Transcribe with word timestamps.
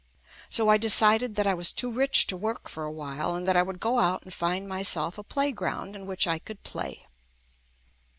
So 0.49 0.67
I 0.67 0.77
decided 0.79 1.35
that 1.35 1.45
I 1.45 1.53
was 1.53 1.71
too 1.71 1.91
rich 1.91 2.25
to 2.25 2.35
work 2.35 2.67
for 2.67 2.85
a 2.85 2.91
while 2.91 3.35
and 3.35 3.47
that 3.47 3.55
I 3.55 3.61
would 3.61 3.79
go 3.79 3.99
out 3.99 4.23
and 4.23 4.33
find 4.33 4.67
myself 4.67 5.19
a 5.19 5.23
playground 5.23 5.95
in 5.95 6.07
which 6.07 6.25
I 6.25 6.39
could 6.39 6.63
play. 6.63 7.05